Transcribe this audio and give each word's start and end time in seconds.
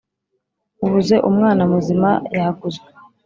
ubuze 0.85 1.15
umwana 1.29 1.61
muzima 1.71 2.09
yaguzwe. 2.37 2.87